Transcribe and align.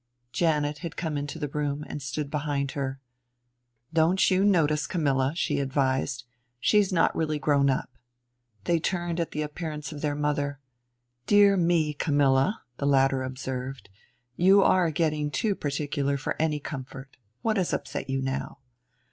Janet 0.31 0.79
had 0.79 0.95
come 0.97 1.15
into 1.15 1.37
the 1.37 1.47
room, 1.47 1.85
and 1.87 2.01
stood 2.01 2.31
behind 2.31 2.71
her. 2.71 2.99
"Don't 3.93 4.31
you 4.31 4.43
notice 4.43 4.87
Camilla," 4.87 5.33
she 5.35 5.59
advised; 5.59 6.23
"she's 6.59 6.91
not 6.91 7.15
really 7.15 7.37
grown 7.37 7.69
up." 7.69 7.95
They 8.63 8.79
turned 8.79 9.19
at 9.19 9.29
the 9.29 9.43
appearance 9.43 9.91
of 9.91 10.01
their 10.01 10.15
mother. 10.15 10.59
"Dear 11.27 11.55
me, 11.55 11.93
Camilla," 11.93 12.63
the 12.77 12.87
latter 12.87 13.21
observed, 13.21 13.89
"you 14.35 14.63
are 14.63 14.89
getting 14.89 15.29
too 15.29 15.53
particular 15.53 16.17
for 16.17 16.35
any 16.41 16.59
comfort. 16.59 17.17
What 17.43 17.57
has 17.57 17.71
upset 17.71 18.09
you 18.09 18.23
now?" 18.23 18.57